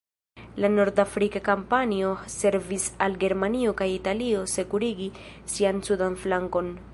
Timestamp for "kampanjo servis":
1.47-2.87